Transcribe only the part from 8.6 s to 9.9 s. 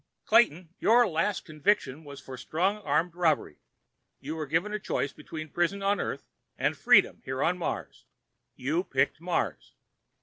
picked Mars."